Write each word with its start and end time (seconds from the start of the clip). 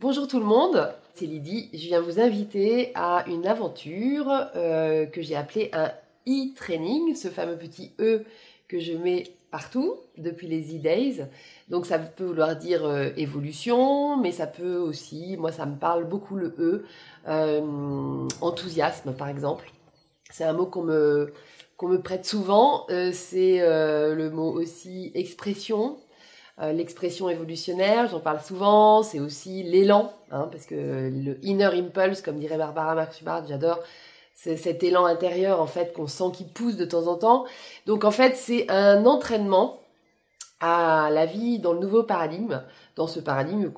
Bonjour 0.00 0.28
tout 0.28 0.38
le 0.38 0.44
monde, 0.44 0.94
c'est 1.14 1.26
Lydie. 1.26 1.70
Je 1.72 1.88
viens 1.88 2.00
vous 2.00 2.20
inviter 2.20 2.92
à 2.94 3.24
une 3.26 3.48
aventure 3.48 4.30
euh, 4.54 5.06
que 5.06 5.22
j'ai 5.22 5.34
appelée 5.34 5.70
un 5.72 5.90
e-training, 6.28 7.16
ce 7.16 7.26
fameux 7.26 7.56
petit 7.56 7.90
E 7.98 8.22
que 8.68 8.78
je 8.78 8.92
mets 8.92 9.24
partout 9.50 9.96
depuis 10.16 10.46
les 10.46 10.76
e-days. 10.76 11.26
Donc 11.68 11.84
ça 11.84 11.98
peut 11.98 12.26
vouloir 12.26 12.54
dire 12.54 12.84
euh, 12.84 13.08
évolution, 13.16 14.16
mais 14.16 14.30
ça 14.30 14.46
peut 14.46 14.76
aussi, 14.76 15.36
moi 15.36 15.50
ça 15.50 15.66
me 15.66 15.76
parle 15.76 16.04
beaucoup 16.04 16.36
le 16.36 16.54
E, 16.60 16.84
euh, 17.26 18.28
enthousiasme 18.40 19.14
par 19.14 19.26
exemple. 19.26 19.68
C'est 20.30 20.44
un 20.44 20.52
mot 20.52 20.66
qu'on 20.66 20.84
me, 20.84 21.32
qu'on 21.76 21.88
me 21.88 22.00
prête 22.00 22.24
souvent. 22.24 22.86
c'est 23.12 23.58
le 23.58 24.30
mot 24.30 24.52
aussi 24.52 25.10
expression, 25.16 25.96
euh, 26.60 26.72
l'expression 26.72 27.28
évolutionnaire, 27.28 28.08
j'en 28.08 28.20
parle 28.20 28.40
souvent, 28.40 29.02
c'est 29.02 29.20
aussi 29.20 29.62
l'élan, 29.62 30.12
hein, 30.30 30.48
parce 30.50 30.66
que 30.66 30.74
le 30.74 31.38
inner 31.44 31.66
impulse, 31.66 32.20
comme 32.20 32.38
dirait 32.38 32.58
Barbara 32.58 32.94
Marx 32.94 33.22
j'adore, 33.48 33.78
c'est 34.34 34.56
cet 34.56 34.82
élan 34.82 35.04
intérieur 35.04 35.60
en 35.60 35.66
fait 35.66 35.92
qu'on 35.92 36.06
sent 36.06 36.30
qui 36.32 36.44
pousse 36.44 36.76
de 36.76 36.84
temps 36.84 37.06
en 37.06 37.16
temps. 37.16 37.44
Donc 37.86 38.04
en 38.04 38.10
fait, 38.10 38.36
c'est 38.36 38.70
un 38.70 39.06
entraînement 39.06 39.80
à 40.60 41.10
la 41.12 41.26
vie 41.26 41.58
dans 41.58 41.72
le 41.72 41.80
nouveau 41.80 42.02
paradigme, 42.02 42.62
dans 42.96 43.06
ce 43.06 43.20
paradigme 43.20 43.70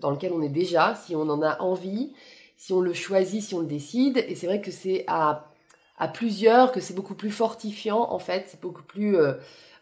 dans 0.00 0.10
lequel 0.10 0.32
on 0.32 0.42
est 0.42 0.48
déjà, 0.48 0.94
si 0.94 1.14
on 1.14 1.28
en 1.28 1.42
a 1.42 1.60
envie, 1.60 2.12
si 2.56 2.72
on 2.72 2.80
le 2.80 2.94
choisit, 2.94 3.42
si 3.42 3.54
on 3.54 3.60
le 3.60 3.66
décide. 3.66 4.24
Et 4.28 4.34
c'est 4.34 4.46
vrai 4.46 4.60
que 4.60 4.70
c'est 4.70 5.04
à, 5.06 5.53
à 5.98 6.08
plusieurs 6.08 6.72
que 6.72 6.80
c'est 6.80 6.94
beaucoup 6.94 7.14
plus 7.14 7.30
fortifiant 7.30 8.10
en 8.10 8.18
fait, 8.18 8.44
c'est 8.48 8.60
beaucoup 8.60 8.82
plus 8.82 9.16
euh, 9.16 9.34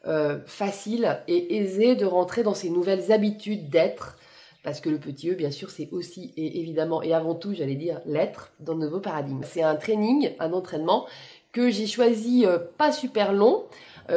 euh, 0.06 0.38
facile 0.46 1.20
et 1.28 1.56
aisé 1.56 1.94
de 1.94 2.04
rentrer 2.04 2.42
dans 2.42 2.54
ces 2.54 2.70
nouvelles 2.70 3.12
habitudes 3.12 3.70
d'être. 3.70 4.18
Parce 4.62 4.80
que 4.80 4.88
le 4.88 4.98
petit 4.98 5.30
E, 5.30 5.34
bien 5.34 5.50
sûr, 5.50 5.70
c'est 5.70 5.88
aussi 5.90 6.32
et 6.36 6.60
évidemment 6.60 7.02
et 7.02 7.12
avant 7.12 7.34
tout, 7.34 7.52
j'allais 7.52 7.74
dire, 7.74 8.00
l'être 8.06 8.52
dans 8.60 8.74
le 8.74 8.80
nouveau 8.80 9.00
paradigme. 9.00 9.40
C'est 9.44 9.62
un 9.62 9.74
training, 9.74 10.34
un 10.38 10.52
entraînement 10.52 11.06
que 11.50 11.68
j'ai 11.68 11.88
choisi 11.88 12.46
euh, 12.46 12.58
pas 12.78 12.92
super 12.92 13.32
long, 13.32 13.64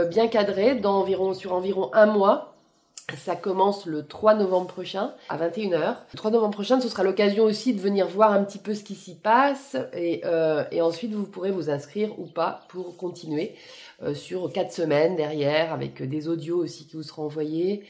bien 0.10 0.28
cadré, 0.28 0.76
d'environ 0.76 1.34
sur 1.34 1.54
environ 1.54 1.90
un 1.94 2.08
mois. 2.08 2.55
Ça 3.24 3.36
commence 3.36 3.86
le 3.86 4.06
3 4.06 4.34
novembre 4.36 4.68
prochain 4.68 5.14
à 5.30 5.38
21h. 5.38 5.96
Le 6.12 6.18
3 6.18 6.32
novembre 6.32 6.54
prochain, 6.54 6.82
ce 6.82 6.90
sera 6.90 7.04
l'occasion 7.04 7.44
aussi 7.44 7.74
de 7.74 7.80
venir 7.80 8.08
voir 8.08 8.32
un 8.32 8.44
petit 8.44 8.58
peu 8.58 8.74
ce 8.74 8.84
qui 8.84 8.96
s'y 8.96 9.16
passe 9.16 9.78
et, 9.94 10.24
et 10.72 10.82
ensuite 10.82 11.14
vous 11.14 11.28
pourrez 11.28 11.52
vous 11.52 11.70
inscrire 11.70 12.18
ou 12.20 12.26
pas 12.26 12.62
pour 12.70 12.98
continuer. 12.98 13.56
Euh, 14.04 14.14
sur 14.14 14.52
quatre 14.52 14.74
semaines 14.74 15.16
derrière, 15.16 15.72
avec 15.72 16.04
des 16.04 16.28
audios 16.28 16.58
aussi 16.58 16.86
qui 16.86 16.98
vous 16.98 17.04
seront 17.04 17.24
envoyés, 17.24 17.86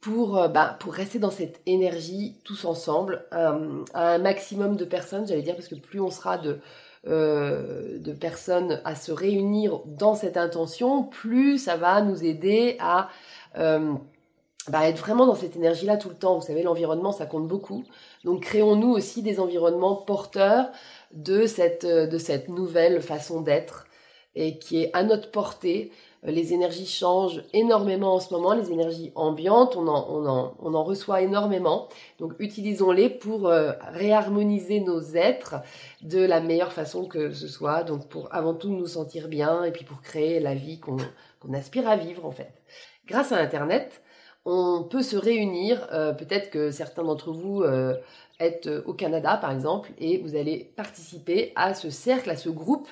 pour, 0.00 0.38
euh, 0.38 0.46
bah, 0.46 0.76
pour 0.78 0.94
rester 0.94 1.18
dans 1.18 1.32
cette 1.32 1.60
énergie 1.66 2.36
tous 2.44 2.64
ensemble, 2.64 3.24
euh, 3.32 3.82
à 3.92 4.10
un 4.12 4.18
maximum 4.18 4.76
de 4.76 4.84
personnes, 4.84 5.26
j'allais 5.26 5.42
dire, 5.42 5.56
parce 5.56 5.66
que 5.66 5.74
plus 5.74 6.00
on 6.00 6.10
sera 6.10 6.38
de, 6.38 6.60
de 7.04 8.12
personnes 8.12 8.82
à 8.84 8.94
se 8.94 9.10
réunir 9.10 9.80
dans 9.86 10.14
cette 10.14 10.36
intention, 10.36 11.02
plus 11.02 11.58
ça 11.58 11.76
va 11.76 12.02
nous 12.02 12.22
aider 12.22 12.76
à 12.80 13.08
bah, 14.70 14.88
être 14.88 14.98
vraiment 14.98 15.26
dans 15.26 15.34
cette 15.34 15.56
énergie-là 15.56 15.96
tout 15.96 16.08
le 16.08 16.14
temps. 16.14 16.38
Vous 16.38 16.46
savez, 16.46 16.62
l'environnement, 16.62 17.12
ça 17.12 17.26
compte 17.26 17.48
beaucoup. 17.48 17.84
Donc, 18.24 18.42
créons-nous 18.42 18.90
aussi 18.90 19.22
des 19.22 19.40
environnements 19.40 19.96
porteurs 19.96 20.66
de 21.12 21.46
cette, 21.46 21.86
de 21.86 22.18
cette 22.18 22.48
nouvelle 22.48 23.00
façon 23.02 23.40
d'être 23.40 23.86
et 24.34 24.58
qui 24.58 24.82
est 24.82 24.90
à 24.94 25.02
notre 25.02 25.30
portée. 25.30 25.90
Euh, 26.24 26.30
les 26.30 26.52
énergies 26.52 26.86
changent 26.86 27.42
énormément 27.52 28.14
en 28.14 28.20
ce 28.20 28.32
moment, 28.32 28.54
les 28.54 28.72
énergies 28.72 29.12
ambiantes, 29.14 29.76
on 29.76 29.86
en, 29.88 30.06
on 30.10 30.26
en, 30.26 30.54
on 30.60 30.74
en 30.74 30.84
reçoit 30.84 31.22
énormément. 31.22 31.88
Donc 32.18 32.32
utilisons-les 32.38 33.10
pour 33.10 33.48
euh, 33.48 33.72
réharmoniser 33.92 34.80
nos 34.80 35.00
êtres 35.00 35.56
de 36.02 36.20
la 36.20 36.40
meilleure 36.40 36.72
façon 36.72 37.04
que 37.04 37.32
ce 37.32 37.48
soit. 37.48 37.82
Donc 37.82 38.08
pour 38.08 38.28
avant 38.32 38.54
tout 38.54 38.70
nous 38.70 38.86
sentir 38.86 39.28
bien 39.28 39.64
et 39.64 39.72
puis 39.72 39.84
pour 39.84 40.00
créer 40.00 40.40
la 40.40 40.54
vie 40.54 40.80
qu'on 40.80 40.98
aspire 41.52 41.88
à 41.88 41.96
vivre 41.96 42.24
en 42.24 42.32
fait. 42.32 42.52
Grâce 43.06 43.32
à 43.32 43.38
Internet, 43.38 44.02
on 44.50 44.82
peut 44.82 45.02
se 45.02 45.16
réunir. 45.16 45.86
Euh, 45.92 46.12
peut-être 46.12 46.50
que 46.50 46.70
certains 46.70 47.04
d'entre 47.04 47.32
vous 47.32 47.62
êtes 48.40 48.68
au 48.86 48.94
Canada 48.94 49.36
par 49.36 49.50
exemple 49.50 49.90
et 49.98 50.18
vous 50.18 50.36
allez 50.36 50.72
participer 50.76 51.52
à 51.56 51.74
ce 51.74 51.90
cercle, 51.90 52.30
à 52.30 52.36
ce 52.36 52.48
groupe 52.48 52.88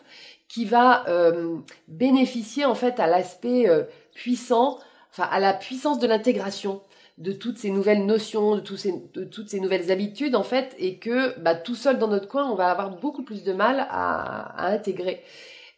qui 0.48 0.64
va 0.64 1.08
euh, 1.08 1.58
bénéficier 1.88 2.64
en 2.64 2.74
fait 2.74 3.00
à 3.00 3.06
l'aspect 3.06 3.68
euh, 3.68 3.84
puissant, 4.14 4.78
enfin 5.10 5.28
à 5.30 5.40
la 5.40 5.52
puissance 5.52 5.98
de 5.98 6.06
l'intégration 6.06 6.80
de 7.18 7.32
toutes 7.32 7.58
ces 7.58 7.70
nouvelles 7.70 8.04
notions, 8.04 8.56
de, 8.56 8.60
toutes 8.60 9.48
ces 9.48 9.60
nouvelles 9.60 9.90
habitudes 9.90 10.36
en 10.36 10.42
fait, 10.42 10.74
et 10.78 10.98
que 10.98 11.38
bah, 11.40 11.54
tout 11.54 11.74
seul 11.74 11.98
dans 11.98 12.08
notre 12.08 12.28
coin, 12.28 12.50
on 12.50 12.54
va 12.54 12.70
avoir 12.70 12.90
beaucoup 12.90 13.22
plus 13.22 13.42
de 13.42 13.54
mal 13.54 13.86
à, 13.88 14.66
intégrer. 14.70 15.22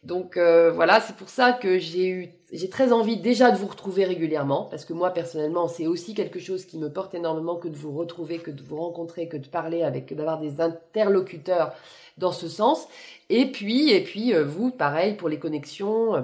Donc 0.03 0.37
euh, 0.37 0.71
voilà, 0.71 1.01
c'est 1.01 1.15
pour 1.15 1.29
ça 1.29 1.51
que 1.51 1.77
j'ai 1.77 2.07
eu, 2.07 2.29
j'ai 2.53 2.69
très 2.69 2.93
envie 2.93 3.17
déjà 3.17 3.51
de 3.51 3.57
vous 3.57 3.67
retrouver 3.67 4.05
régulièrement, 4.05 4.63
parce 4.65 4.85
que 4.85 4.93
moi 4.93 5.11
personnellement, 5.11 5.67
c'est 5.67 5.87
aussi 5.87 6.13
quelque 6.13 6.39
chose 6.39 6.65
qui 6.65 6.77
me 6.77 6.91
porte 6.91 7.13
énormément 7.13 7.57
que 7.57 7.67
de 7.67 7.75
vous 7.75 7.91
retrouver, 7.91 8.39
que 8.39 8.51
de 8.51 8.63
vous 8.63 8.77
rencontrer, 8.77 9.27
que 9.27 9.35
de 9.35 9.47
parler 9.47 9.83
avec, 9.83 10.13
d'avoir 10.15 10.39
des 10.39 10.61
interlocuteurs 10.61 11.73
dans 12.17 12.31
ce 12.31 12.47
sens. 12.47 12.87
Et 13.29 13.51
puis, 13.51 13.91
et 13.91 14.03
puis 14.03 14.33
euh, 14.33 14.45
vous, 14.45 14.71
pareil 14.71 15.15
pour 15.15 15.27
les 15.27 15.39
connexions, 15.39 16.15
euh, 16.15 16.21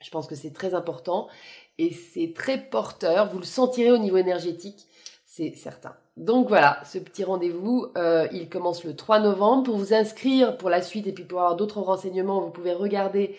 je 0.00 0.10
pense 0.10 0.28
que 0.28 0.36
c'est 0.36 0.52
très 0.52 0.74
important 0.74 1.26
et 1.78 1.92
c'est 1.92 2.32
très 2.32 2.58
porteur. 2.58 3.28
Vous 3.32 3.38
le 3.38 3.44
sentirez 3.44 3.90
au 3.90 3.98
niveau 3.98 4.18
énergétique, 4.18 4.86
c'est 5.32 5.54
certain. 5.54 5.94
Donc 6.16 6.48
voilà, 6.48 6.82
ce 6.84 6.98
petit 6.98 7.22
rendez-vous, 7.22 7.86
euh, 7.96 8.26
il 8.32 8.48
commence 8.48 8.82
le 8.82 8.96
3 8.96 9.20
novembre. 9.20 9.62
Pour 9.62 9.76
vous 9.76 9.94
inscrire 9.94 10.58
pour 10.58 10.70
la 10.70 10.82
suite 10.82 11.06
et 11.06 11.12
puis 11.12 11.22
pour 11.24 11.38
avoir 11.38 11.54
d'autres 11.54 11.80
renseignements, 11.80 12.40
vous 12.40 12.50
pouvez 12.50 12.72
regarder 12.72 13.36